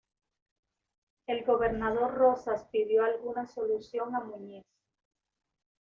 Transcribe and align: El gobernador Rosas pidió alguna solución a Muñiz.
El 1.27 1.45
gobernador 1.45 2.15
Rosas 2.15 2.65
pidió 2.71 3.03
alguna 3.05 3.45
solución 3.45 4.15
a 4.15 4.21
Muñiz. 4.23 4.65